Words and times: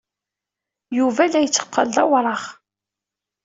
Yuba 0.97 1.23
la 1.31 1.39
itteqqal 1.41 1.87
d 1.95 1.97
awraɣ. 2.03 2.43